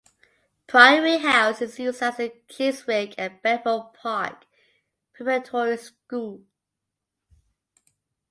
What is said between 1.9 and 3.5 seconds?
as the Chiswick and